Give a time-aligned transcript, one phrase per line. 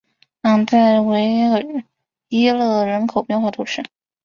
[0.41, 1.85] 朗代维耶
[2.27, 3.83] 伊勒人口变化图示